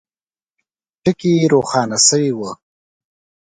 [1.03, 2.51] ټکي روښانه سوي وه.